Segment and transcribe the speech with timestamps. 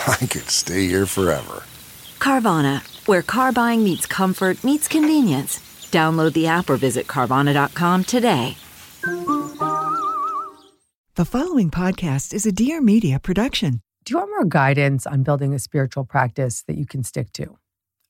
[0.06, 1.64] I could stay here forever.
[2.18, 5.58] Carvana, where car buying meets comfort, meets convenience.
[5.90, 8.56] Download the app or visit Carvana.com today.
[11.16, 13.82] The following podcast is a Dear Media production.
[14.04, 17.58] Do you want more guidance on building a spiritual practice that you can stick to?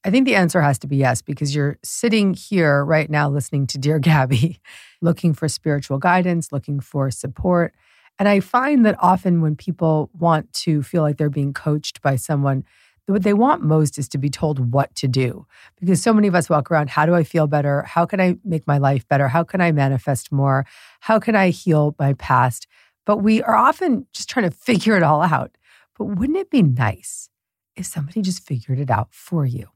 [0.04, 3.66] I think the answer has to be yes, because you're sitting here right now listening
[3.68, 4.60] to Dear Gabby,
[5.02, 7.74] looking for spiritual guidance, looking for support.
[8.20, 12.16] And I find that often when people want to feel like they're being coached by
[12.16, 12.64] someone,
[13.06, 15.46] what they want most is to be told what to do.
[15.80, 17.82] Because so many of us walk around, how do I feel better?
[17.82, 19.26] How can I make my life better?
[19.26, 20.66] How can I manifest more?
[21.00, 22.66] How can I heal my past?
[23.06, 25.56] But we are often just trying to figure it all out.
[25.96, 27.30] But wouldn't it be nice
[27.74, 29.68] if somebody just figured it out for you?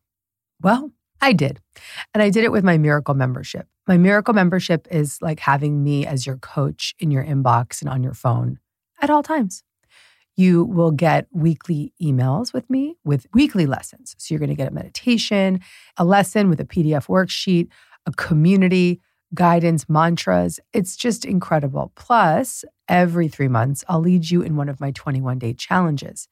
[0.61, 0.93] Well,
[1.25, 1.59] I did.
[2.13, 3.67] And I did it with my Miracle membership.
[3.89, 8.03] My Miracle membership is like having me as your coach in your inbox and on
[8.03, 8.59] your phone
[9.01, 9.65] at all times.
[10.37, 14.15] You will get weekly emails with me with weekly lessons.
[14.19, 15.61] So you're going to get a meditation,
[15.97, 17.69] a lesson with a PDF worksheet,
[18.05, 19.01] a community,
[19.33, 20.61] guidance, mantras.
[20.75, 21.91] It's just incredible.
[21.95, 26.29] Plus, every three months, I'll lead you in one of my 21 day challenges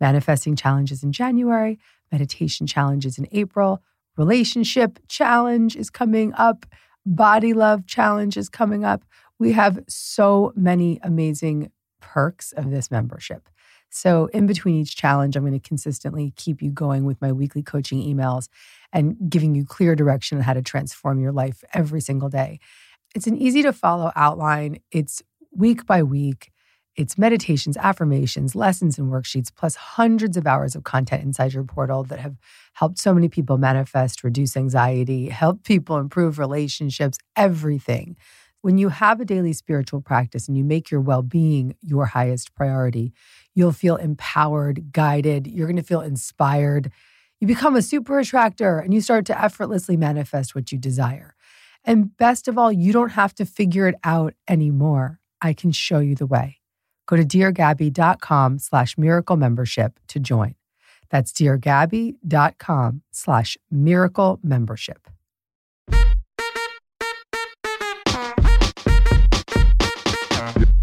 [0.00, 1.78] manifesting challenges in January,
[2.12, 3.80] meditation challenges in April,
[4.16, 6.66] relationship challenge is coming up
[7.06, 9.04] body love challenge is coming up.
[9.38, 11.70] We have so many amazing
[12.00, 13.48] perks of this membership.
[13.90, 17.62] So, in between each challenge, I'm going to consistently keep you going with my weekly
[17.62, 18.48] coaching emails
[18.92, 22.58] and giving you clear direction on how to transform your life every single day.
[23.14, 25.22] It's an easy to follow outline, it's
[25.52, 26.50] week by week.
[26.96, 32.04] It's meditations, affirmations, lessons, and worksheets, plus hundreds of hours of content inside your portal
[32.04, 32.36] that have
[32.74, 38.16] helped so many people manifest, reduce anxiety, help people improve relationships, everything.
[38.60, 42.54] When you have a daily spiritual practice and you make your well being your highest
[42.54, 43.12] priority,
[43.54, 46.92] you'll feel empowered, guided, you're going to feel inspired.
[47.40, 51.34] You become a super attractor and you start to effortlessly manifest what you desire.
[51.84, 55.20] And best of all, you don't have to figure it out anymore.
[55.42, 56.60] I can show you the way.
[57.06, 60.54] Go to deargabby.com slash miracle membership to join.
[61.10, 65.08] That's deargabby.com slash miracle membership.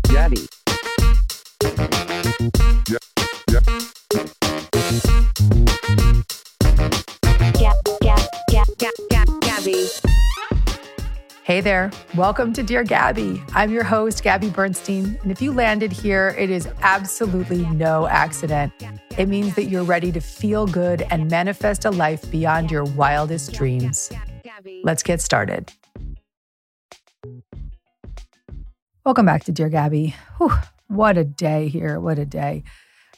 [0.04, 0.48] Gabby.
[2.88, 3.04] Yep.
[3.52, 3.64] Yep.
[7.54, 10.01] Gab, gab, gab, gab, gab, Gabby.
[11.52, 11.92] Hey there.
[12.16, 13.44] Welcome to Dear Gabby.
[13.52, 15.20] I'm your host, Gabby Bernstein.
[15.22, 18.72] And if you landed here, it is absolutely no accident.
[19.18, 23.52] It means that you're ready to feel good and manifest a life beyond your wildest
[23.52, 24.10] dreams.
[24.86, 25.74] Let's get started.
[29.06, 30.16] Welcome back to Dear Gabby.
[30.38, 30.54] Whew,
[30.88, 32.00] what a day here.
[32.00, 32.64] What a day.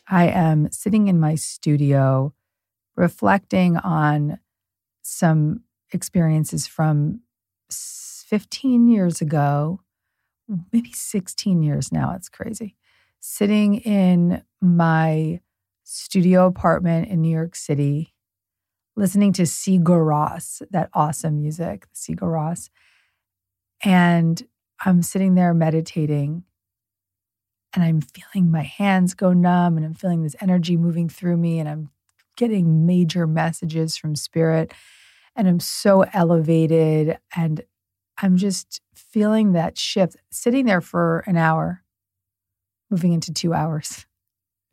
[0.07, 2.33] I am sitting in my studio
[2.95, 4.39] reflecting on
[5.03, 7.19] some experiences from
[8.23, 9.81] 15 years ago,
[10.71, 12.13] maybe 16 years now.
[12.15, 12.75] It's crazy.
[13.19, 15.39] Sitting in my
[15.83, 18.13] studio apartment in New York City,
[18.95, 22.69] listening to Sigur Rós, that awesome music, Sigur Rós.
[23.83, 24.41] And
[24.85, 26.43] I'm sitting there meditating
[27.73, 31.59] and I'm feeling my hands go numb and I'm feeling this energy moving through me
[31.59, 31.89] and I'm
[32.37, 34.73] getting major messages from spirit
[35.35, 37.63] and I'm so elevated and
[38.21, 41.83] I'm just feeling that shift, sitting there for an hour,
[42.89, 44.05] moving into two hours,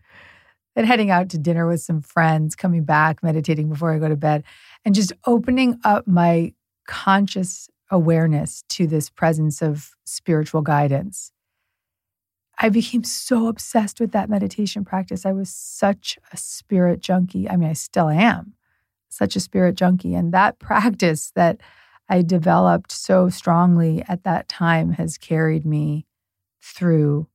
[0.75, 4.17] then heading out to dinner with some friends, coming back, meditating before I go to
[4.17, 4.45] bed,
[4.85, 6.53] and just opening up my
[6.87, 11.33] conscious awareness to this presence of spiritual guidance.
[12.59, 15.25] I became so obsessed with that meditation practice.
[15.25, 17.49] I was such a spirit junkie.
[17.49, 18.55] I mean, I still am
[19.09, 20.15] such a spirit junkie.
[20.15, 21.61] And that practice that
[22.11, 26.07] I developed so strongly at that time has carried me
[26.61, 27.29] through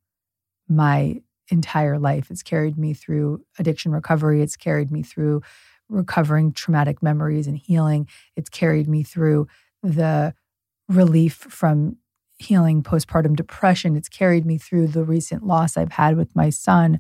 [0.68, 2.30] my entire life.
[2.30, 4.42] It's carried me through addiction recovery.
[4.42, 5.44] It's carried me through
[5.88, 8.10] recovering traumatic memories and healing.
[8.36, 9.48] It's carried me through
[9.82, 10.34] the
[10.90, 11.96] relief from
[12.38, 13.96] healing postpartum depression.
[13.96, 17.00] It's carried me through the recent loss I've had with my son.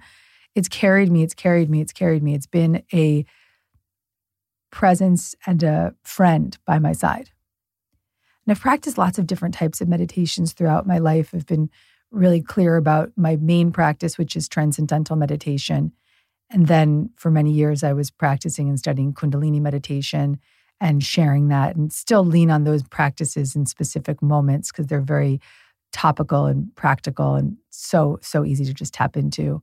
[0.53, 2.35] It's carried me, it's carried me, it's carried me.
[2.35, 3.25] It's been a
[4.71, 7.31] presence and a friend by my side.
[8.45, 11.31] And I've practiced lots of different types of meditations throughout my life.
[11.33, 11.69] I've been
[12.11, 15.91] really clear about my main practice, which is transcendental meditation.
[16.51, 20.39] And then for many years, I was practicing and studying Kundalini meditation
[20.79, 25.39] and sharing that and still lean on those practices in specific moments because they're very
[25.91, 29.61] topical and practical and so, so easy to just tap into.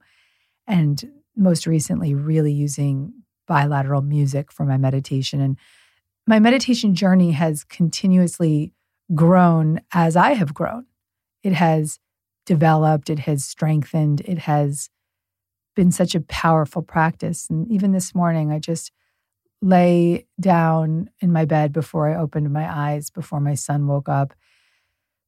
[0.66, 3.12] And most recently, really using
[3.46, 5.40] bilateral music for my meditation.
[5.40, 5.58] And
[6.26, 8.72] my meditation journey has continuously
[9.14, 10.86] grown as I have grown.
[11.42, 11.98] It has
[12.46, 14.88] developed, it has strengthened, it has
[15.74, 17.48] been such a powerful practice.
[17.50, 18.92] And even this morning, I just
[19.60, 24.34] lay down in my bed before I opened my eyes, before my son woke up,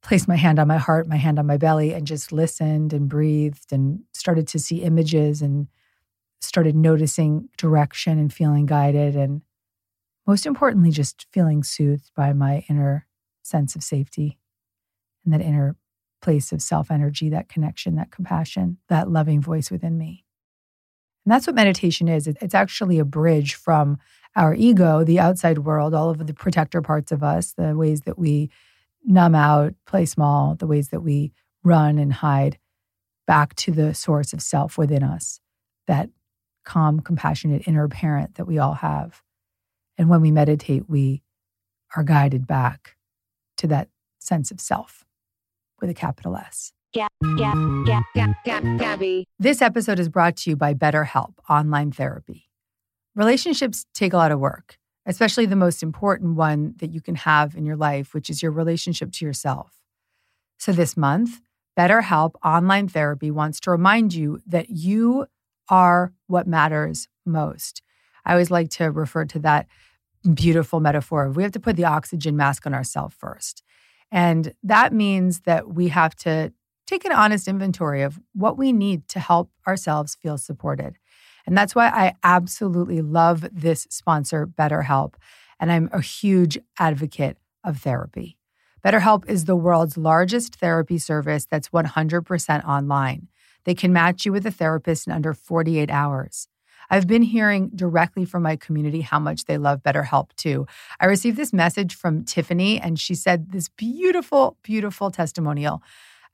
[0.03, 3.09] placed my hand on my heart, my hand on my belly, and just listened and
[3.09, 5.69] breathed and started to see images and
[6.41, 9.17] started noticing direction and feeling guided.
[9.17, 9.43] And
[10.27, 13.07] most importantly, just feeling soothed by my inner
[13.43, 14.39] sense of safety
[15.25, 15.77] and that inner
[16.23, 20.25] place of self energy, that connection, that compassion, that loving voice within me.
[21.25, 22.27] And that's what meditation is.
[22.27, 23.99] It's actually a bridge from
[24.37, 28.19] our ego, the outside world, all of the protector parts of us, the ways that
[28.19, 28.51] we
[29.05, 31.33] numb out, play small, the ways that we
[31.63, 32.59] run and hide,
[33.27, 35.41] back to the source of self within us,
[35.87, 36.11] that
[36.65, 39.23] calm, compassionate inner parent that we all have.
[39.97, 41.23] And when we meditate, we
[41.97, 42.97] are guided back
[43.59, 43.89] to that
[44.19, 45.05] sense of self
[45.81, 46.73] with a capital S.
[46.93, 49.27] Gab, gab, gab, gab, gab, Gabby.
[49.39, 52.49] This episode is brought to you by BetterHelp Online Therapy.
[53.17, 57.57] Relationships take a lot of work, especially the most important one that you can have
[57.57, 59.73] in your life, which is your relationship to yourself.
[60.59, 61.41] So this month,
[61.79, 65.27] BetterHelp Online Therapy wants to remind you that you
[65.69, 67.83] are what matters most.
[68.25, 69.67] I always like to refer to that
[70.33, 71.31] beautiful metaphor.
[71.31, 73.63] We have to put the oxygen mask on ourselves first.
[74.11, 76.53] And that means that we have to
[76.87, 80.97] take an honest inventory of what we need to help ourselves feel supported.
[81.47, 85.15] And that's why I absolutely love this sponsor, BetterHelp.
[85.61, 88.39] And I'm a huge advocate of therapy.
[88.85, 93.29] BetterHelp is the world's largest therapy service that's 100% online.
[93.65, 96.49] They can match you with a therapist in under 48 hours.
[96.91, 100.67] I've been hearing directly from my community how much they love BetterHelp too.
[101.01, 105.83] I received this message from Tiffany, and she said this beautiful, beautiful testimonial.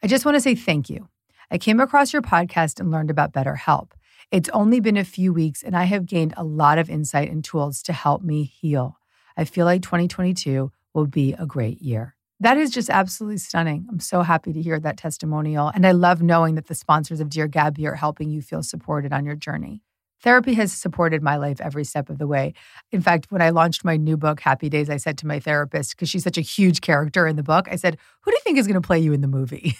[0.02, 1.08] I just want to say thank you.
[1.50, 3.92] I came across your podcast and learned about BetterHelp.
[4.30, 7.42] It's only been a few weeks, and I have gained a lot of insight and
[7.42, 8.98] tools to help me heal.
[9.36, 12.14] I feel like 2022 will be a great year.
[12.38, 13.86] That is just absolutely stunning.
[13.90, 15.68] I'm so happy to hear that testimonial.
[15.68, 19.12] And I love knowing that the sponsors of Dear Gabby are helping you feel supported
[19.12, 19.82] on your journey.
[20.22, 22.52] Therapy has supported my life every step of the way.
[22.92, 25.96] In fact, when I launched my new book, Happy Days, I said to my therapist,
[25.96, 28.58] because she's such a huge character in the book, I said, Who do you think
[28.58, 29.74] is going to play you in the movie?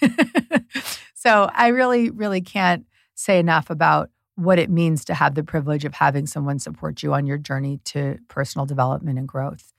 [1.15, 5.85] so I really, really can't say enough about what it means to have the privilege
[5.85, 9.73] of having someone support you on your journey to personal development and growth.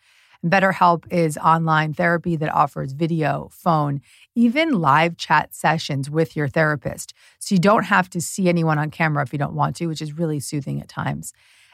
[0.45, 4.01] BetterHelp is online therapy that offers video, phone,
[4.33, 7.13] even live chat sessions with your therapist.
[7.39, 10.01] So you don't have to see anyone on camera if you don't want to, which
[10.01, 11.33] is really soothing at times.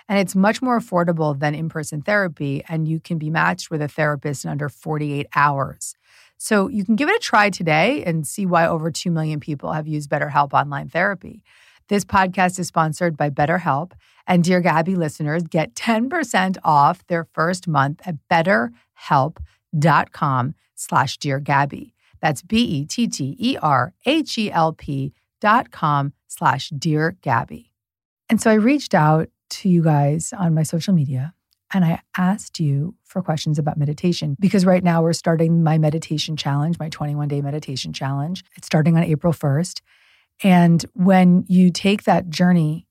[0.10, 3.82] And it's much more affordable than in person therapy, and you can be matched with
[3.82, 5.96] a therapist in under 48 hours.
[6.38, 9.74] So you can give it a try today and see why over 2 million people
[9.74, 11.44] have used BetterHelp online therapy.
[11.90, 13.94] This podcast is sponsored by BetterHelp,
[14.28, 21.94] and Dear Gabby listeners get 10% off their first month at betterhelp.com slash Dear Gabby.
[22.22, 27.72] That's B-E-T-T-E-R-H-E-L-P dot com slash Dear Gabby.
[28.30, 31.34] And so I reached out to you guys on my social media
[31.74, 36.36] and I asked you for questions about meditation because right now we're starting my meditation
[36.36, 38.44] challenge, my 21 day meditation challenge.
[38.58, 39.80] It's starting on April 1st.
[40.44, 42.88] And when you take that journey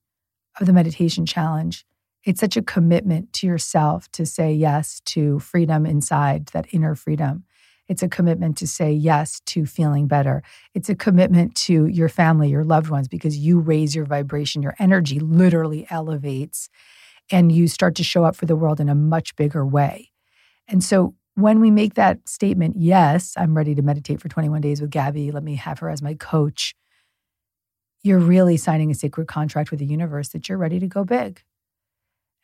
[0.60, 1.84] of the meditation challenge,
[2.24, 7.44] it's such a commitment to yourself to say yes to freedom inside, that inner freedom.
[7.88, 10.42] It's a commitment to say yes to feeling better.
[10.74, 14.74] It's a commitment to your family, your loved ones, because you raise your vibration, your
[14.80, 16.68] energy literally elevates,
[17.30, 20.10] and you start to show up for the world in a much bigger way.
[20.66, 24.80] And so when we make that statement, yes, I'm ready to meditate for 21 days
[24.80, 26.74] with Gabby, let me have her as my coach,
[28.06, 31.42] you're really signing a sacred contract with the universe that you're ready to go big.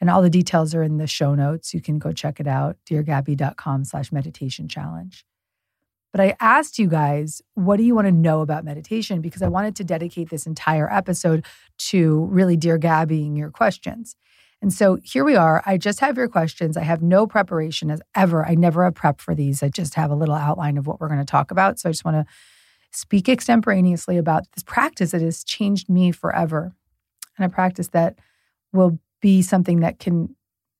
[0.00, 1.73] And all the details are in the show notes.
[1.73, 5.25] You can go check it out, deargabby.com slash meditation challenge.
[6.12, 9.21] But I asked you guys, what do you want to know about meditation?
[9.21, 11.47] Because I wanted to dedicate this entire episode
[11.78, 14.16] to really Dear Gabby and your questions.
[14.61, 15.62] And so here we are.
[15.64, 16.76] I just have your questions.
[16.76, 18.47] I have no preparation as ever.
[18.47, 19.62] I never have prep for these.
[19.62, 21.78] I just have a little outline of what we're going to talk about.
[21.78, 22.33] So I just want to
[22.92, 26.72] speak extemporaneously about this practice that has changed me forever
[27.37, 28.18] and a practice that
[28.72, 30.34] will be something that can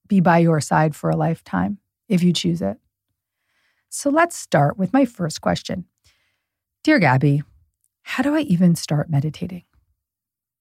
[0.09, 1.78] be by your side for a lifetime
[2.09, 2.76] if you choose it.
[3.88, 5.87] So let's start with my first question.
[6.83, 7.42] Dear Gabby,
[8.02, 9.64] how do I even start meditating?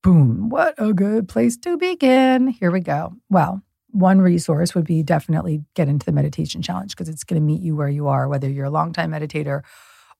[0.04, 2.48] Boom, what a good place to begin.
[2.48, 3.16] Here we go.
[3.30, 7.46] Well, one resource would be definitely get into the meditation challenge because it's going to
[7.46, 9.62] meet you where you are, whether you're a longtime meditator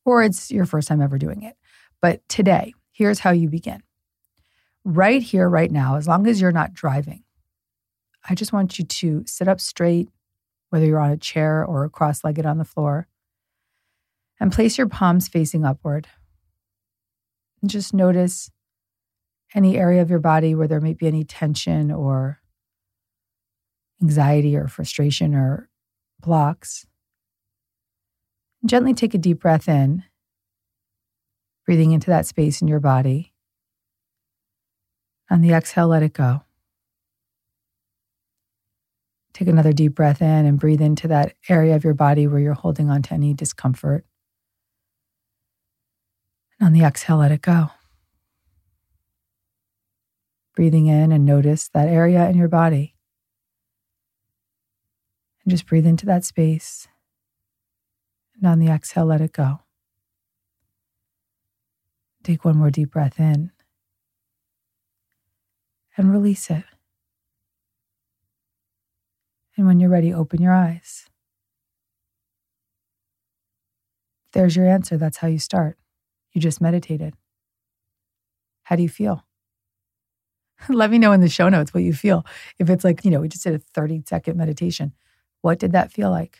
[0.04, 1.56] or it's your first time ever doing it.
[2.00, 3.82] But today, here's how you begin.
[4.84, 7.22] Right here, right now, as long as you're not driving,
[8.28, 10.08] I just want you to sit up straight,
[10.70, 13.06] whether you're on a chair or cross legged on the floor,
[14.40, 16.08] and place your palms facing upward.
[17.60, 18.50] And just notice
[19.54, 22.40] any area of your body where there might be any tension or
[24.02, 25.68] anxiety or frustration or
[26.20, 26.86] blocks.
[28.64, 30.04] Gently take a deep breath in,
[31.66, 33.32] breathing into that space in your body.
[35.30, 36.42] On the exhale, let it go.
[39.32, 42.52] Take another deep breath in and breathe into that area of your body where you're
[42.52, 44.04] holding on to any discomfort.
[46.60, 47.70] And on the exhale, let it go.
[50.54, 52.94] Breathing in and notice that area in your body.
[55.44, 56.86] And just breathe into that space.
[58.36, 59.60] And on the exhale, let it go.
[62.22, 63.50] Take one more deep breath in
[65.96, 66.64] and release it.
[69.56, 71.06] And when you're ready, open your eyes.
[74.32, 74.96] There's your answer.
[74.96, 75.76] That's how you start.
[76.32, 77.14] You just meditated.
[78.64, 79.24] How do you feel?
[80.68, 82.24] Let me know in the show notes what you feel.
[82.58, 84.94] If it's like, you know, we just did a 30 second meditation,
[85.42, 86.38] what did that feel like?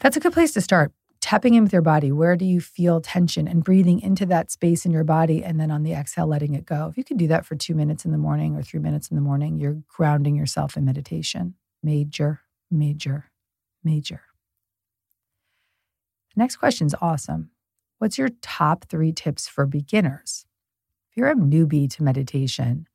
[0.00, 0.92] That's a good place to start.
[1.20, 2.12] Tapping in with your body.
[2.12, 5.42] Where do you feel tension and breathing into that space in your body?
[5.42, 6.88] And then on the exhale, letting it go.
[6.88, 9.14] If you could do that for two minutes in the morning or three minutes in
[9.14, 11.54] the morning, you're grounding yourself in meditation.
[11.82, 13.30] Major, major,
[13.82, 14.22] major.
[16.36, 17.50] Next question is awesome.
[17.98, 20.44] What's your top three tips for beginners?
[21.10, 22.86] If you're a newbie to meditation,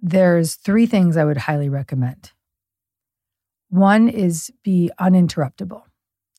[0.00, 2.32] there's three things I would highly recommend.
[3.72, 5.80] One is be uninterruptible.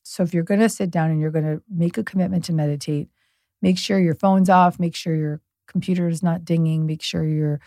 [0.04, 2.52] So if you're going to sit down and you're going to make a commitment to
[2.52, 3.08] meditate,
[3.60, 7.60] make sure your phone's off, make sure your computer is not dinging, make sure your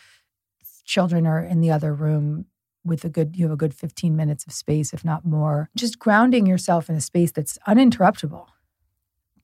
[0.86, 2.46] children are in the other room
[2.86, 5.70] with a good you have a good 15 minutes of space if not more.
[5.76, 8.46] Just grounding yourself in a space that's uninterruptible.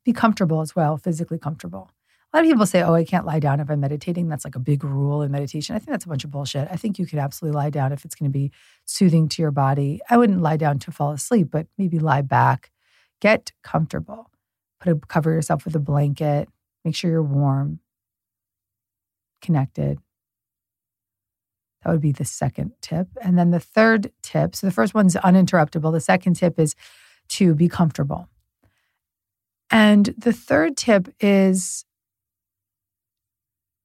[0.05, 1.91] Be comfortable as well, physically comfortable.
[2.33, 4.27] A lot of people say, oh, I can't lie down if I'm meditating.
[4.27, 5.75] That's like a big rule in meditation.
[5.75, 6.67] I think that's a bunch of bullshit.
[6.71, 8.51] I think you could absolutely lie down if it's going to be
[8.85, 10.01] soothing to your body.
[10.09, 12.71] I wouldn't lie down to fall asleep, but maybe lie back
[13.23, 14.29] Get comfortable.
[14.81, 16.49] Put a cover yourself with a blanket.
[16.83, 17.79] Make sure you're warm,
[19.41, 19.97] connected.
[21.81, 23.07] That would be the second tip.
[23.21, 25.93] And then the third tip so the first one's uninterruptible.
[25.93, 26.75] The second tip is
[27.29, 28.27] to be comfortable.
[29.71, 31.85] And the third tip is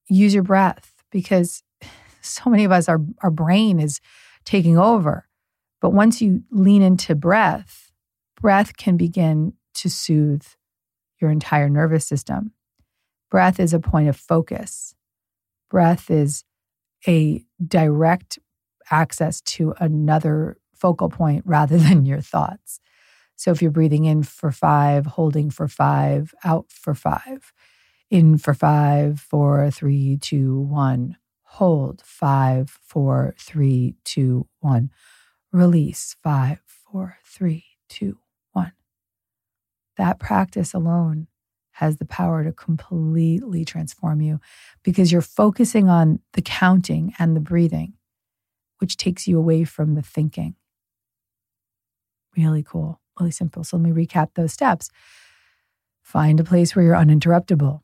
[0.08, 1.62] use your breath because
[2.20, 4.00] so many of us, our, our brain is
[4.44, 5.28] taking over.
[5.80, 7.92] But once you lean into breath,
[8.40, 10.44] breath can begin to soothe
[11.20, 12.52] your entire nervous system.
[13.30, 14.94] Breath is a point of focus.
[15.70, 16.44] Breath is
[17.06, 18.38] a direct
[18.90, 22.80] access to another focal point rather than your thoughts.
[23.36, 27.52] So if you're breathing in for five, holding for five, out for five,
[28.10, 34.90] in for five, four, three, two, one, hold five, four, three, two, one,
[35.52, 38.18] release five, four, three, two,
[38.52, 38.72] one.
[39.96, 41.26] that practice alone
[41.72, 44.40] has the power to completely transform you
[44.82, 47.94] because you're focusing on the counting and the breathing,
[48.78, 50.54] which takes you away from the thinking.
[52.36, 53.00] Really cool.
[53.18, 53.64] Really simple.
[53.64, 54.90] So let me recap those steps.
[56.02, 57.80] Find a place where you're uninterruptible.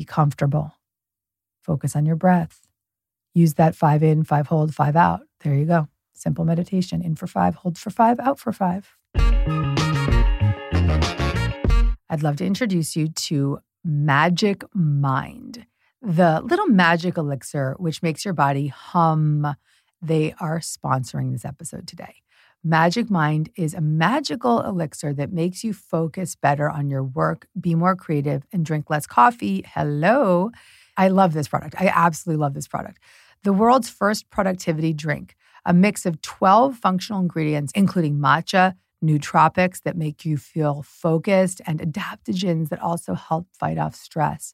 [0.00, 0.72] Be comfortable.
[1.60, 2.66] Focus on your breath.
[3.34, 5.20] Use that five in, five hold, five out.
[5.40, 5.88] There you go.
[6.14, 7.02] Simple meditation.
[7.02, 8.96] In for five, hold for five, out for five.
[12.08, 15.66] I'd love to introduce you to Magic Mind,
[16.00, 19.54] the little magic elixir which makes your body hum.
[20.00, 22.22] They are sponsoring this episode today.
[22.62, 27.74] Magic Mind is a magical elixir that makes you focus better on your work, be
[27.74, 29.64] more creative, and drink less coffee.
[29.66, 30.50] Hello.
[30.98, 31.74] I love this product.
[31.80, 32.98] I absolutely love this product.
[33.44, 39.96] The world's first productivity drink, a mix of 12 functional ingredients, including matcha, nootropics that
[39.96, 44.52] make you feel focused, and adaptogens that also help fight off stress.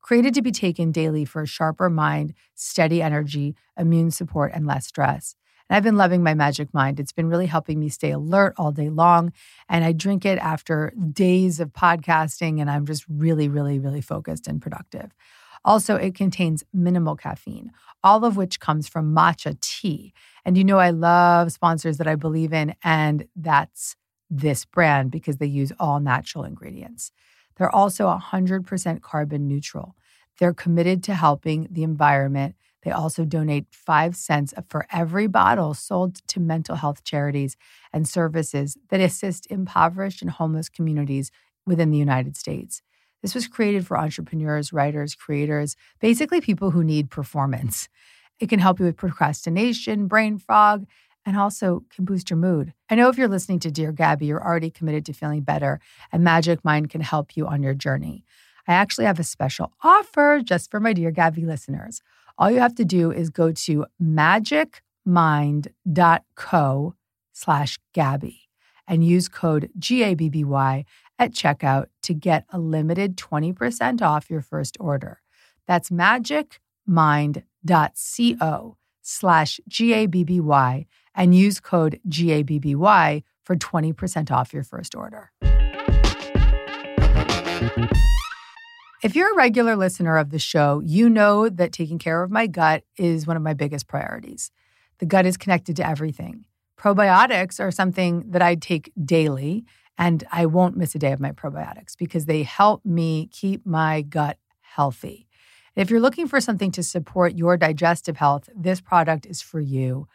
[0.00, 4.86] Created to be taken daily for a sharper mind, steady energy, immune support, and less
[4.86, 5.34] stress.
[5.70, 6.98] And I've been loving my Magic Mind.
[6.98, 9.32] It's been really helping me stay alert all day long.
[9.68, 14.48] And I drink it after days of podcasting, and I'm just really, really, really focused
[14.48, 15.12] and productive.
[15.64, 17.70] Also, it contains minimal caffeine,
[18.02, 20.12] all of which comes from matcha tea.
[20.44, 23.94] And you know, I love sponsors that I believe in, and that's
[24.28, 27.12] this brand because they use all natural ingredients.
[27.56, 29.94] They're also 100% carbon neutral.
[30.40, 32.56] They're committed to helping the environment.
[32.82, 37.56] They also donate five cents for every bottle sold to mental health charities
[37.92, 41.30] and services that assist impoverished and homeless communities
[41.66, 42.82] within the United States.
[43.22, 47.88] This was created for entrepreneurs, writers, creators, basically people who need performance.
[48.38, 50.86] It can help you with procrastination, brain fog,
[51.26, 52.72] and also can boost your mood.
[52.88, 56.24] I know if you're listening to Dear Gabby, you're already committed to feeling better, and
[56.24, 58.24] Magic Mind can help you on your journey.
[58.66, 62.00] I actually have a special offer just for my Dear Gabby listeners.
[62.40, 66.94] All you have to do is go to magicmind.co
[67.32, 68.48] slash Gabby
[68.88, 70.86] and use code GABBY
[71.18, 75.20] at checkout to get a limited 20% off your first order.
[75.66, 85.30] That's magicmind.co slash G-A-B-B-Y and use code G-A-B-B-Y for 20% off your first order.
[89.02, 92.46] If you're a regular listener of the show, you know that taking care of my
[92.46, 94.50] gut is one of my biggest priorities.
[94.98, 96.44] The gut is connected to everything.
[96.78, 99.64] Probiotics are something that I take daily
[99.96, 104.02] and I won't miss a day of my probiotics because they help me keep my
[104.02, 105.26] gut healthy.
[105.76, 110.08] If you're looking for something to support your digestive health, this product is for you.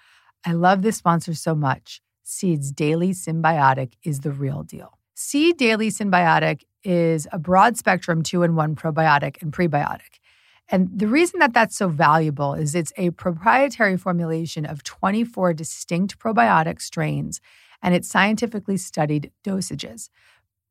[0.46, 2.04] I love this sponsor so much.
[2.22, 5.00] Seed's Daily Synbiotic is the real deal.
[5.16, 10.20] Seed Daily Synbiotic is a broad spectrum two in one probiotic and prebiotic.
[10.70, 16.18] And the reason that that's so valuable is it's a proprietary formulation of 24 distinct
[16.18, 17.40] probiotic strains
[17.84, 20.10] and its scientifically studied dosages.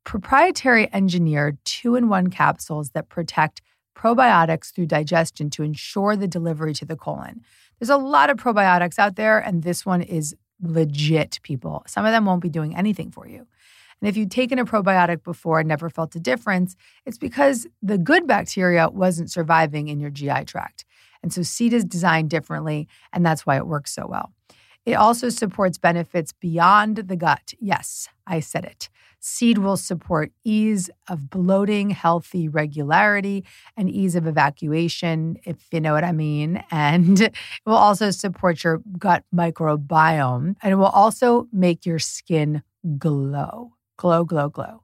[0.05, 3.63] Proprietary engineered two in one capsules that protect
[3.95, 7.43] probiotics through digestion to ensure the delivery to the colon.
[7.79, 11.85] There's a lot of probiotics out there, and this one is legit, people.
[11.87, 13.47] Some of them won't be doing anything for you.
[14.05, 17.97] And if you've taken a probiotic before and never felt a difference, it's because the
[17.97, 20.85] good bacteria wasn't surviving in your GI tract.
[21.23, 24.31] And so seed is designed differently, and that's why it works so well.
[24.85, 27.55] It also supports benefits beyond the gut.
[27.59, 28.91] Yes, I said it.
[29.21, 33.43] Seed will support ease of bloating, healthy regularity,
[33.75, 36.63] and ease of evacuation, if you know what I mean.
[36.71, 40.57] And it will also support your gut microbiome.
[40.63, 42.63] And it will also make your skin
[42.99, 44.83] glow, glow, glow, glow.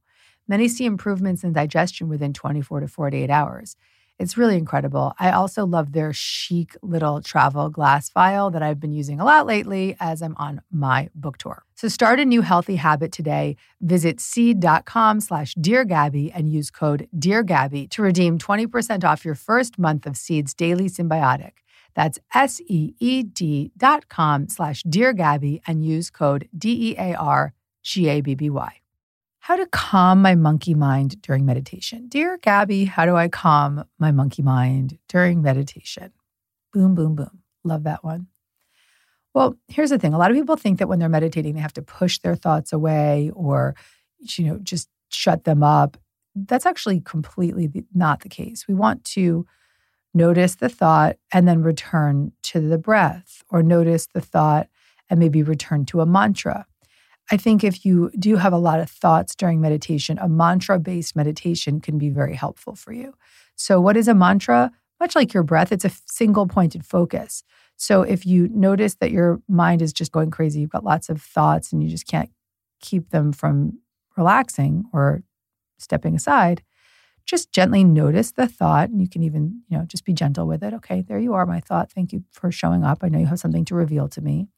[0.49, 3.77] Many see improvements in digestion within 24 to 48 hours.
[4.21, 5.15] It's really incredible.
[5.19, 9.47] I also love their chic little travel glass vial that I've been using a lot
[9.47, 11.65] lately as I'm on my book tour.
[11.75, 13.57] So start a new healthy habit today.
[13.81, 19.35] Visit seed.com slash Dear Gabby and use code Dear Gabby to redeem 20% off your
[19.35, 21.53] first month of Seed's Daily Synbiotic.
[21.95, 28.80] That's S-E-E-D dot com slash Dear Gabby and use code D-E-A-R-G-A-B-B-Y.
[29.51, 32.07] How to calm my monkey mind during meditation.
[32.07, 36.13] Dear Gabby, how do I calm my monkey mind during meditation?
[36.73, 37.43] Boom, boom, boom.
[37.65, 38.29] Love that one.
[39.35, 40.15] Well, here's the thing.
[40.15, 42.73] A lot of people think that when they're meditating, they have to push their thoughts
[42.73, 43.75] away or,
[44.21, 45.97] you know, just shut them up.
[46.37, 48.69] That's actually completely not the case.
[48.69, 49.47] We want to
[50.15, 54.69] notice the thought and then return to the breath, or notice the thought
[55.09, 56.67] and maybe return to a mantra.
[57.31, 61.15] I think if you do have a lot of thoughts during meditation, a mantra based
[61.15, 63.15] meditation can be very helpful for you.
[63.55, 64.73] So, what is a mantra?
[64.99, 67.45] Much like your breath, it's a single pointed focus.
[67.77, 71.23] So, if you notice that your mind is just going crazy, you've got lots of
[71.23, 72.31] thoughts and you just can't
[72.81, 73.79] keep them from
[74.17, 75.23] relaxing or
[75.79, 76.63] stepping aside,
[77.27, 78.91] just gently notice the thought.
[78.91, 80.75] And you can even, you know, just be gentle with it.
[80.75, 81.93] Okay, there you are, my thought.
[81.93, 82.99] Thank you for showing up.
[83.03, 84.49] I know you have something to reveal to me.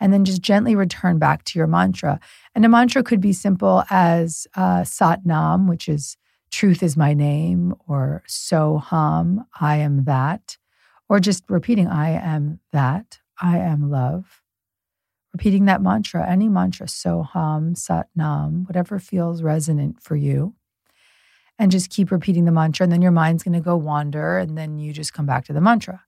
[0.00, 2.18] And then just gently return back to your mantra.
[2.54, 6.16] And a mantra could be simple as uh, Sat Nam, which is
[6.50, 10.56] truth is my name, or Soham, I am that,
[11.08, 14.42] or just repeating, I am that, I am love.
[15.32, 20.54] Repeating that mantra, any mantra, Soham, Sat Nam, whatever feels resonant for you.
[21.58, 22.84] And just keep repeating the mantra.
[22.84, 24.38] And then your mind's going to go wander.
[24.38, 26.04] And then you just come back to the mantra.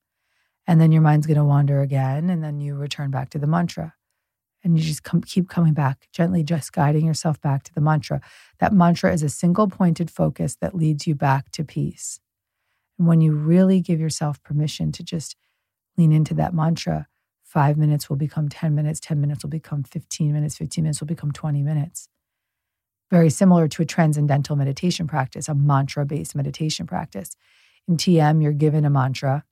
[0.66, 2.31] And then your mind's going to wander again.
[2.31, 3.94] And then you return back to the mantra.
[4.64, 8.20] And you just come, keep coming back, gently just guiding yourself back to the mantra.
[8.61, 12.20] That mantra is a single pointed focus that leads you back to peace.
[12.98, 15.35] And when you really give yourself permission to just
[15.96, 17.09] lean into that mantra,
[17.42, 21.09] five minutes will become 10 minutes, 10 minutes will become 15 minutes, 15 minutes will
[21.09, 22.09] become 20 minutes.
[23.11, 27.37] Very similar to a transcendental meditation practice, a mantra based meditation practice.
[27.87, 29.44] In TM, you're given a mantra.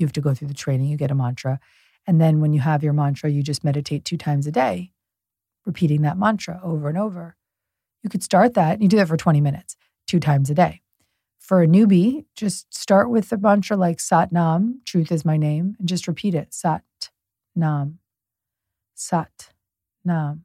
[0.00, 1.60] You have to go through the training, you get a mantra.
[2.06, 4.92] And then when you have your mantra, you just meditate two times a day,
[5.66, 7.36] repeating that mantra over and over.
[8.02, 10.80] You could start that, you do that for 20 minutes, two times a day.
[11.38, 15.76] For a newbie, just start with the mantra like Sat Nam, truth is my name,
[15.78, 16.82] and just repeat it Sat
[17.54, 17.98] Nam,
[18.94, 19.50] Sat
[20.02, 20.44] Nam.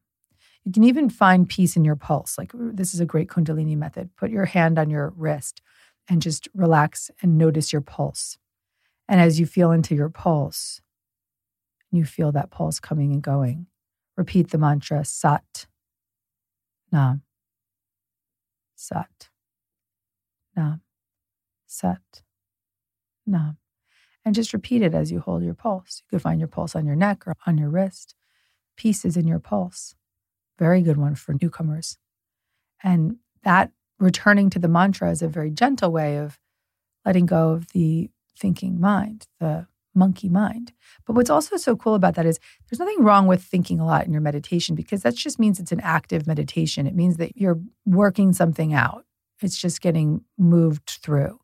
[0.66, 2.38] You can even find peace in your pulse.
[2.38, 4.10] Like this is a great Kundalini method.
[4.18, 5.62] Put your hand on your wrist
[6.10, 8.38] and just relax and notice your pulse.
[9.08, 10.82] And as you feel into your pulse,
[11.92, 13.68] you feel that pulse coming and going.
[14.18, 15.68] Repeat the mantra Sat
[16.92, 17.22] Nam,
[18.76, 19.30] Sat
[20.56, 20.82] Nam,
[21.68, 22.22] Sat
[23.26, 23.58] Nam
[24.26, 26.02] and just repeat it as you hold your pulse.
[26.04, 28.16] You could find your pulse on your neck or on your wrist.
[28.76, 29.96] Pieces in your pulse.
[30.58, 31.98] Very good one for newcomers.
[32.84, 36.40] And that returning to the mantra is a very gentle way of
[37.06, 40.74] letting go of the thinking mind, the monkey mind.
[41.06, 44.06] But what's also so cool about that is there's nothing wrong with thinking a lot
[44.06, 46.86] in your meditation because that just means it's an active meditation.
[46.86, 49.06] It means that you're working something out,
[49.42, 51.40] it's just getting moved through.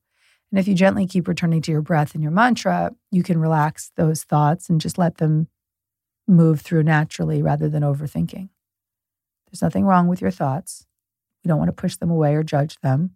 [0.51, 3.91] And if you gently keep returning to your breath and your mantra, you can relax
[3.95, 5.47] those thoughts and just let them
[6.27, 8.49] move through naturally rather than overthinking.
[9.47, 10.85] There's nothing wrong with your thoughts.
[11.43, 13.11] We don't want to push them away or judge them.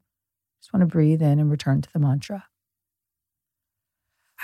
[0.62, 2.46] Just want to breathe in and return to the mantra.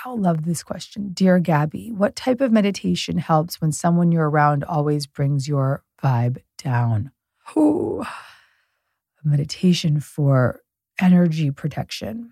[0.05, 1.11] I love this question.
[1.13, 6.39] Dear Gabby, what type of meditation helps when someone you're around always brings your vibe
[6.57, 7.11] down?
[7.55, 8.03] Ooh,
[9.23, 10.61] meditation for
[10.99, 12.31] energy protection.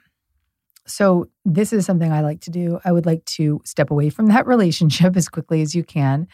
[0.85, 2.79] So, this is something I like to do.
[2.83, 6.27] I would like to step away from that relationship as quickly as you can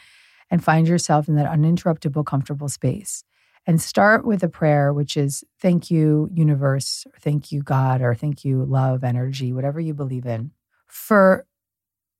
[0.49, 3.23] and find yourself in that uninterruptible, comfortable space.
[3.67, 8.13] And start with a prayer, which is thank you, universe, or thank you, God, or
[8.13, 10.51] thank you, love, energy, whatever you believe in,
[10.95, 11.45] for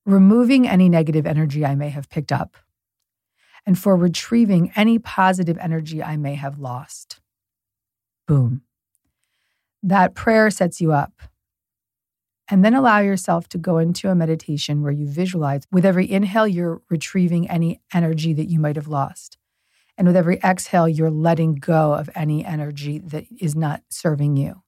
[0.05, 2.57] removing any negative energy I may have picked up
[3.65, 7.21] and for retrieving any positive energy I may have lost.
[8.27, 8.63] Boom.
[9.81, 11.13] That prayer sets you up
[12.49, 16.45] and then allow yourself to go into a meditation where you visualize with every inhale,
[16.45, 19.37] you're retrieving any energy that you might have lost.
[19.97, 24.64] And with every exhale, you're letting go of any energy that is not serving you.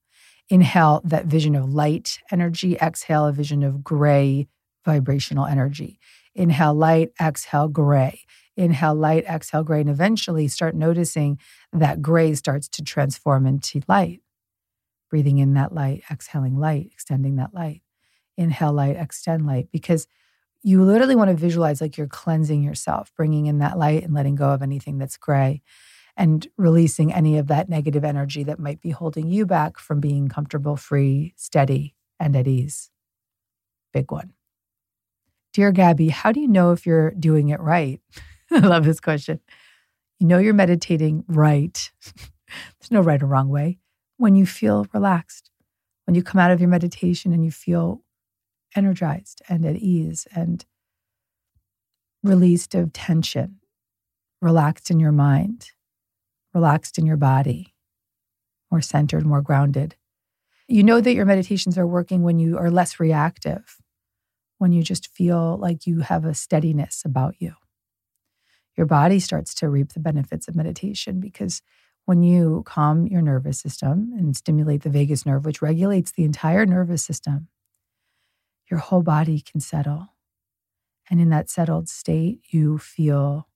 [0.50, 4.48] Inhale that vision of light energy, exhale a vision of gray
[4.84, 5.98] vibrational energy.
[6.34, 8.22] Inhale light, exhale gray.
[8.56, 9.80] Inhale light, exhale gray.
[9.80, 11.38] And eventually start noticing
[11.72, 14.20] that gray starts to transform into light
[15.08, 17.82] breathing in that light, exhaling light, extending that light.
[18.36, 20.06] Inhale light, extend light, because
[20.62, 24.34] you literally want to visualize like you're cleansing yourself, bringing in that light and letting
[24.34, 25.62] go of anything that's gray
[26.18, 30.28] and releasing any of that negative energy that might be holding you back from being
[30.28, 32.90] comfortable, free, steady, and at ease.
[33.92, 34.32] Big one.
[35.52, 38.00] Dear Gabby, how do you know if you're doing it right?
[38.50, 39.40] I love this question.
[40.18, 41.90] You know you're meditating right.
[42.04, 43.78] There's no right or wrong way
[44.16, 45.50] when you feel relaxed,
[46.04, 48.02] when you come out of your meditation and you feel
[48.74, 50.64] energized and at ease and
[52.24, 53.60] released of tension,
[54.42, 55.70] relaxed in your mind,
[56.58, 57.72] relaxed in your body,
[58.68, 59.94] more centered, more grounded.
[60.66, 63.76] You know that your meditations are working when you are less reactive,
[64.58, 67.54] when you just feel like you have a steadiness about you.
[68.76, 71.62] Your body starts to reap the benefits of meditation because
[72.06, 76.66] when you calm your nervous system and stimulate the vagus nerve, which regulates the entire
[76.66, 77.46] nervous system,
[78.68, 80.08] your whole body can settle.
[81.08, 83.46] And in that settled state, you feel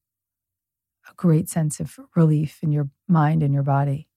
[1.12, 4.08] a great sense of relief in your mind and your body.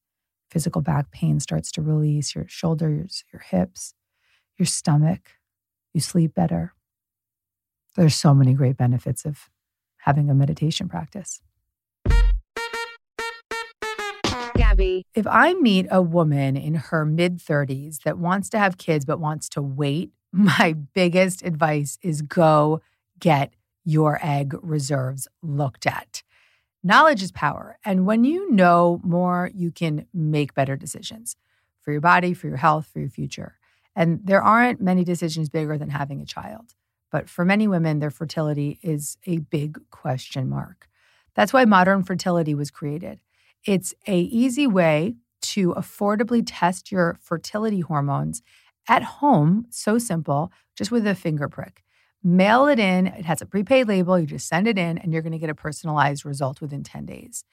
[0.49, 3.93] Physical back pain starts to release your shoulders, your hips,
[4.57, 5.31] your stomach.
[5.93, 6.73] You sleep better.
[7.95, 9.49] There's so many great benefits of
[9.99, 11.41] having a meditation practice.
[14.55, 19.05] Gabby, If I meet a woman in her mid 30s that wants to have kids
[19.05, 22.81] but wants to wait, my biggest advice is go
[23.19, 23.53] get
[23.83, 26.23] your egg reserves looked at.
[26.85, 27.79] Knowledge is power.
[27.83, 31.35] And when you know more, you can make better decisions
[31.81, 33.57] for your body, for your health, for your future.
[33.95, 36.75] And there aren't many decisions bigger than having a child.
[37.11, 40.87] But for many women, their fertility is a big question mark.
[41.33, 43.19] That's why modern fertility was created.
[43.63, 48.43] It's a easy way to affordably test your fertility hormones
[48.87, 51.84] at home, so simple, just with a finger prick.
[52.27, 53.05] Mail it in.
[53.05, 54.19] It has a prepaid label.
[54.19, 57.05] You just send it in, and you're going to get a personalized result within 10
[57.05, 57.45] days.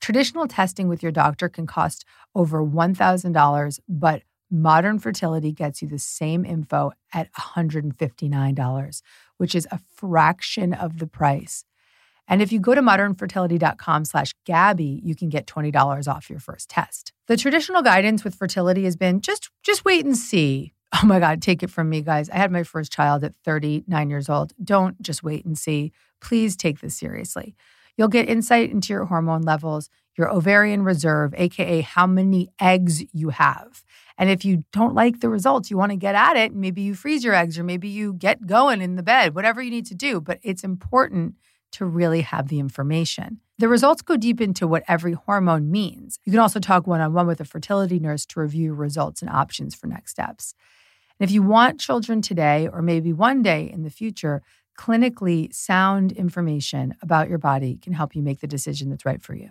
[0.00, 5.98] Traditional testing with your doctor can cost over $1,000, but modern fertility gets you the
[5.98, 9.02] same info at $159,
[9.38, 11.64] which is a fraction of the price.
[12.28, 16.68] And if you go to modernfertility.com slash Gabby, you can get $20 off your first
[16.68, 17.14] test.
[17.28, 20.74] The traditional guidance with fertility has been just just wait and see.
[20.92, 22.30] Oh my God, take it from me, guys.
[22.30, 24.52] I had my first child at 39 years old.
[24.62, 25.92] Don't just wait and see.
[26.20, 27.54] Please take this seriously.
[27.96, 33.30] You'll get insight into your hormone levels, your ovarian reserve, AKA how many eggs you
[33.30, 33.84] have.
[34.16, 36.94] And if you don't like the results, you want to get at it, maybe you
[36.94, 39.94] freeze your eggs or maybe you get going in the bed, whatever you need to
[39.94, 40.20] do.
[40.20, 41.34] But it's important
[41.72, 43.40] to really have the information.
[43.58, 46.18] The results go deep into what every hormone means.
[46.24, 49.30] You can also talk one on one with a fertility nurse to review results and
[49.30, 50.54] options for next steps.
[51.18, 54.42] And if you want children today or maybe one day in the future,
[54.78, 59.34] clinically sound information about your body can help you make the decision that's right for
[59.34, 59.50] you.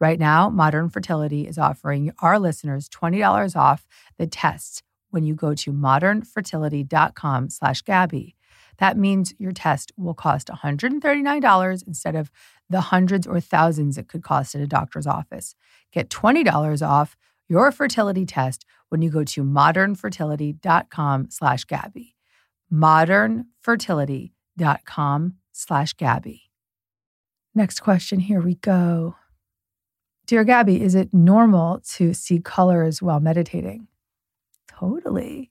[0.00, 3.86] Right now, Modern Fertility is offering our listeners $20 off
[4.18, 8.34] the test when you go to modernfertility.com slash Gabby.
[8.78, 12.30] That means your test will cost $139 instead of
[12.68, 15.54] the hundreds or thousands it could cost at a doctor's office.
[15.92, 17.16] Get $20 off
[17.48, 22.14] your fertility test when you go to modernfertility.com slash Gabby.
[22.72, 26.42] modernfertility.com slash Gabby.
[27.54, 29.16] Next question, here we go.
[30.26, 33.88] Dear Gabby, is it normal to see colors while meditating?
[34.66, 35.50] Totally.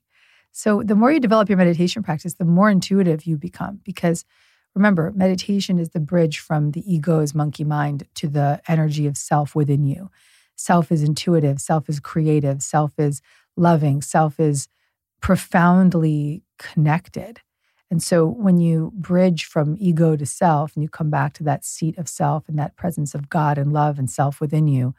[0.50, 3.80] So, the more you develop your meditation practice, the more intuitive you become.
[3.84, 4.24] Because
[4.74, 9.54] remember, meditation is the bridge from the ego's monkey mind to the energy of self
[9.54, 10.10] within you.
[10.56, 13.20] Self is intuitive, self is creative, self is
[13.56, 14.68] loving, self is
[15.20, 17.40] profoundly connected.
[17.90, 21.64] And so, when you bridge from ego to self and you come back to that
[21.64, 24.94] seat of self and that presence of God and love and self within you,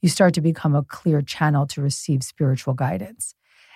[0.00, 3.34] you start to become a clear channel to receive spiritual guidance.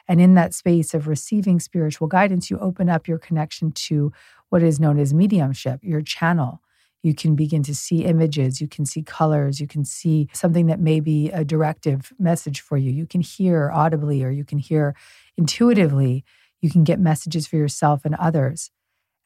[0.08, 4.12] And in that space of receiving spiritual guidance, you open up your connection to
[4.48, 6.60] what is known as mediumship, your channel.
[7.02, 10.80] You can begin to see images, you can see colors, you can see something that
[10.80, 12.90] may be a directive message for you.
[12.92, 14.94] You can hear audibly or you can hear
[15.36, 16.24] intuitively.
[16.60, 18.70] You can get messages for yourself and others.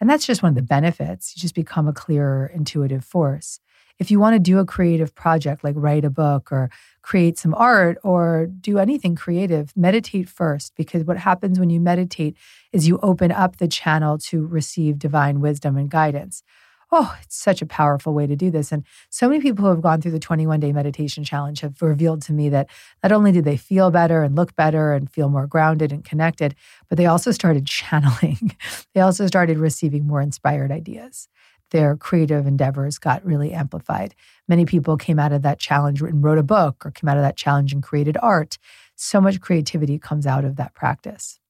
[0.00, 1.34] And that's just one of the benefits.
[1.36, 3.60] You just become a clearer, intuitive force.
[3.98, 7.54] If you want to do a creative project like write a book or create some
[7.54, 12.36] art or do anything creative, meditate first because what happens when you meditate
[12.72, 16.42] is you open up the channel to receive divine wisdom and guidance.
[16.92, 18.70] Oh, it's such a powerful way to do this.
[18.70, 22.22] And so many people who have gone through the 21 day meditation challenge have revealed
[22.22, 22.68] to me that
[23.02, 26.54] not only did they feel better and look better and feel more grounded and connected,
[26.88, 28.56] but they also started channeling.
[28.94, 31.28] they also started receiving more inspired ideas
[31.70, 34.14] their creative endeavors got really amplified.
[34.48, 37.22] Many people came out of that challenge and wrote a book or came out of
[37.22, 38.58] that challenge and created art.
[38.94, 41.40] So much creativity comes out of that practice.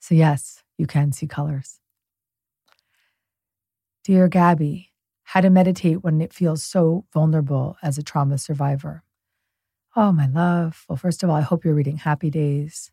[0.00, 1.81] So, yes, you can see colors.
[4.04, 4.90] Dear Gabby,
[5.22, 9.04] how to meditate when it feels so vulnerable as a trauma survivor.
[9.94, 10.84] Oh, my love.
[10.88, 12.90] Well, first of all, I hope you're reading Happy Days.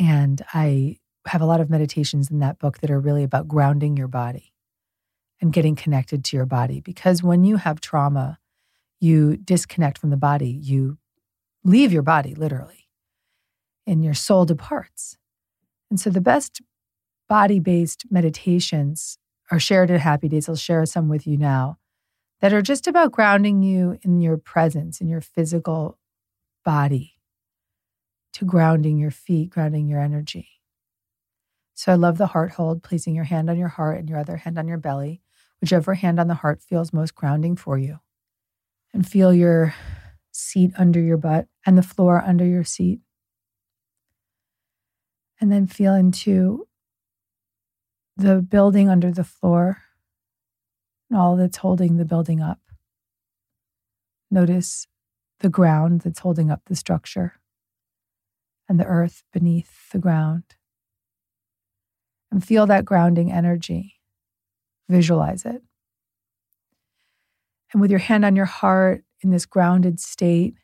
[0.00, 3.96] And I have a lot of meditations in that book that are really about grounding
[3.96, 4.52] your body
[5.40, 6.80] and getting connected to your body.
[6.80, 8.38] Because when you have trauma,
[8.98, 10.98] you disconnect from the body, you
[11.62, 12.88] leave your body literally,
[13.86, 15.18] and your soul departs.
[15.88, 16.62] And so the best
[17.28, 19.18] body based meditations
[19.50, 20.48] are shared at Happy Days.
[20.48, 21.78] I'll share some with you now
[22.40, 25.98] that are just about grounding you in your presence, in your physical
[26.64, 27.14] body,
[28.34, 30.48] to grounding your feet, grounding your energy.
[31.74, 34.36] So I love the heart hold, placing your hand on your heart and your other
[34.36, 35.22] hand on your belly
[35.60, 37.98] whichever hand on the heart feels most grounding for you.
[38.92, 39.74] And feel your
[40.32, 43.00] seat under your butt and the floor under your seat.
[45.40, 46.66] And then feel into
[48.16, 49.82] the building under the floor
[51.10, 52.60] and all that's holding the building up.
[54.30, 54.86] Notice
[55.40, 57.34] the ground that's holding up the structure
[58.68, 60.44] and the earth beneath the ground.
[62.30, 64.00] And feel that grounding energy.
[64.88, 65.62] Visualize it.
[67.72, 70.54] And with your hand on your heart in this grounded state,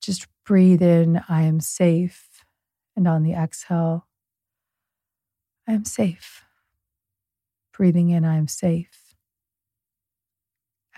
[0.00, 2.28] just breathe in, I am safe.
[2.94, 4.05] And on the exhale,
[5.68, 6.44] I am safe.
[7.76, 9.14] Breathing in, I am safe.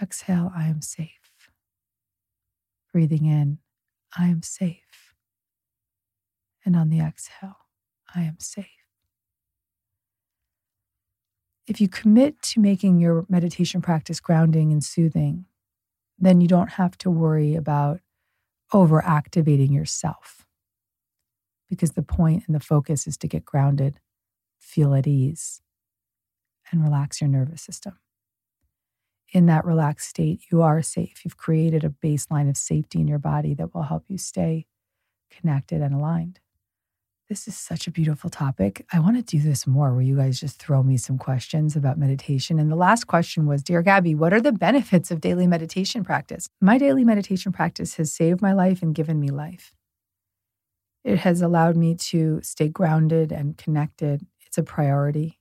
[0.01, 1.51] Exhale, I am safe.
[2.93, 3.59] Breathing in,
[4.17, 5.15] I am safe.
[6.65, 7.57] And on the exhale,
[8.15, 8.67] I am safe.
[11.67, 15.47] If you commit to making your meditation practice grounding and soothing,
[16.19, 18.01] then you don't have to worry about
[18.73, 20.47] over activating yourself
[21.69, 24.01] because the point and the focus is to get grounded,
[24.59, 25.63] feel at ease,
[26.71, 27.99] and relax your nervous system.
[29.33, 31.25] In that relaxed state, you are safe.
[31.25, 34.67] You've created a baseline of safety in your body that will help you stay
[35.31, 36.41] connected and aligned.
[37.29, 38.87] This is such a beautiful topic.
[38.91, 41.99] I want to do this more where you guys just throw me some questions about
[41.99, 42.59] meditation.
[42.59, 46.49] And the last question was Dear Gabby, what are the benefits of daily meditation practice?
[46.59, 49.75] My daily meditation practice has saved my life and given me life.
[51.05, 54.27] It has allowed me to stay grounded and connected.
[54.59, 55.39] A priority.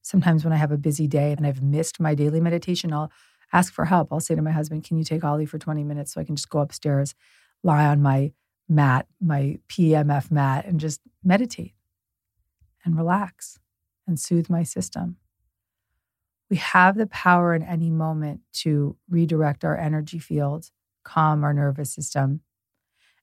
[0.00, 3.12] Sometimes when I have a busy day and I've missed my daily meditation, I'll
[3.52, 4.08] ask for help.
[4.10, 6.36] I'll say to my husband, Can you take Ollie for 20 minutes so I can
[6.36, 7.14] just go upstairs,
[7.62, 8.32] lie on my
[8.66, 11.74] mat, my PMF mat, and just meditate
[12.82, 13.58] and relax
[14.06, 15.16] and soothe my system?
[16.48, 20.70] We have the power in any moment to redirect our energy field,
[21.04, 22.40] calm our nervous system.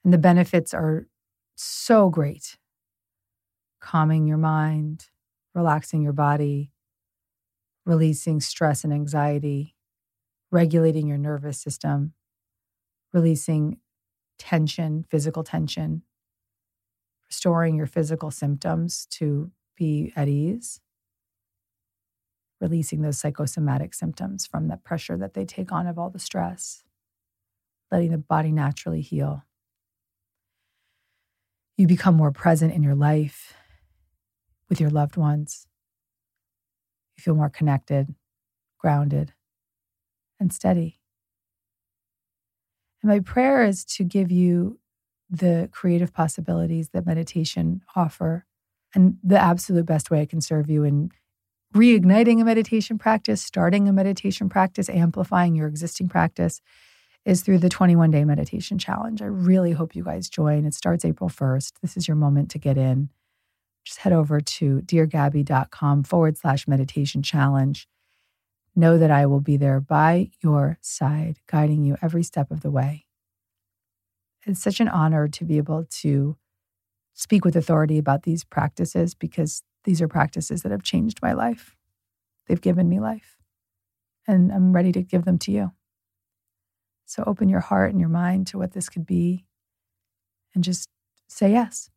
[0.03, 1.07] And the benefits are
[1.55, 2.57] so great.
[3.87, 5.05] Calming your mind,
[5.55, 6.73] relaxing your body,
[7.85, 9.77] releasing stress and anxiety,
[10.51, 12.11] regulating your nervous system,
[13.13, 13.77] releasing
[14.37, 16.01] tension, physical tension,
[17.29, 20.81] restoring your physical symptoms to be at ease,
[22.59, 26.83] releasing those psychosomatic symptoms from the pressure that they take on of all the stress,
[27.89, 29.45] letting the body naturally heal.
[31.77, 33.53] You become more present in your life
[34.69, 35.67] with your loved ones.
[37.17, 38.13] You feel more connected,
[38.77, 39.33] grounded,
[40.39, 40.99] and steady.
[43.01, 44.79] And my prayer is to give you
[45.29, 48.45] the creative possibilities that meditation offer
[48.95, 51.11] and the absolute best way I can serve you in
[51.75, 56.61] reigniting a meditation practice, starting a meditation practice, amplifying your existing practice
[57.25, 59.21] is through the 21 day meditation challenge.
[59.21, 60.65] I really hope you guys join.
[60.65, 61.73] It starts April 1st.
[61.81, 63.09] This is your moment to get in.
[63.87, 67.87] Just head over to deargabby.com forward slash meditation challenge.
[68.75, 72.69] Know that I will be there by your side, guiding you every step of the
[72.69, 73.05] way.
[74.45, 76.35] It's such an honor to be able to
[77.13, 81.77] speak with authority about these practices because these are practices that have changed my life.
[82.47, 83.37] They've given me life,
[84.27, 85.71] and I'm ready to give them to you.
[87.05, 89.45] So open your heart and your mind to what this could be
[90.53, 90.89] and just
[91.29, 91.89] say yes.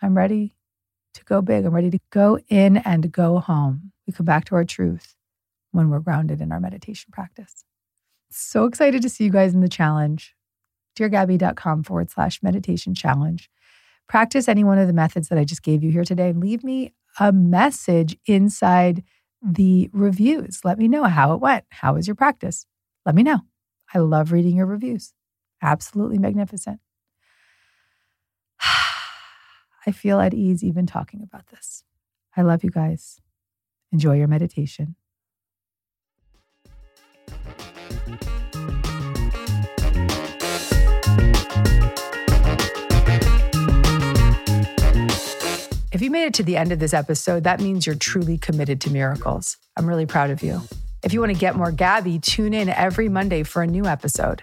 [0.00, 0.54] I'm ready
[1.14, 1.64] to go big.
[1.64, 3.92] I'm ready to go in and go home.
[4.06, 5.14] We come back to our truth
[5.70, 7.64] when we're grounded in our meditation practice.
[8.30, 10.34] So excited to see you guys in the challenge.
[10.98, 13.50] DearGabby.com forward slash meditation challenge.
[14.08, 16.92] Practice any one of the methods that I just gave you here today leave me
[17.18, 19.02] a message inside
[19.42, 20.60] the reviews.
[20.64, 21.64] Let me know how it went.
[21.70, 22.66] How was your practice?
[23.04, 23.40] Let me know.
[23.92, 25.12] I love reading your reviews.
[25.62, 26.80] Absolutely magnificent.
[29.86, 31.82] I feel at ease even talking about this.
[32.36, 33.20] I love you guys.
[33.90, 34.94] Enjoy your meditation.
[45.92, 48.80] If you made it to the end of this episode, that means you're truly committed
[48.82, 49.58] to miracles.
[49.76, 50.62] I'm really proud of you.
[51.02, 54.42] If you want to get more Gabby, tune in every Monday for a new episode.